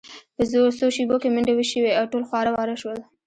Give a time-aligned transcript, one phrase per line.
[0.35, 0.43] په
[0.77, 2.97] څو شیبو کې منډې شوې او ټول خواره واره شول